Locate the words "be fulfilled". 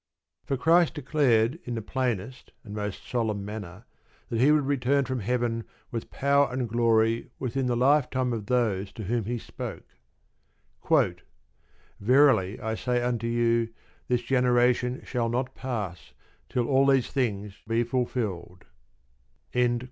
17.67-18.65